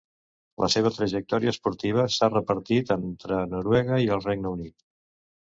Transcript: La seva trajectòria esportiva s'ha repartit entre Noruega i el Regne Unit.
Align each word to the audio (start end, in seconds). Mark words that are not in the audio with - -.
La 0.61 0.69
seva 0.75 0.91
trajectòria 0.95 1.53
esportiva 1.55 2.05
s'ha 2.15 2.31
repartit 2.33 2.95
entre 2.97 3.43
Noruega 3.53 4.01
i 4.07 4.11
el 4.19 4.27
Regne 4.27 4.57
Unit. 4.57 4.77